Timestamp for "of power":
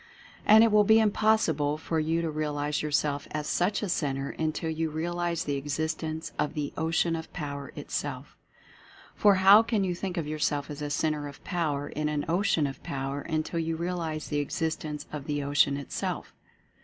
7.15-7.71, 11.27-11.87, 12.65-13.21